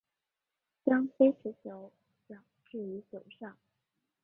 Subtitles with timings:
[0.83, 1.91] 将非持球
[2.27, 3.55] 脚置于球上。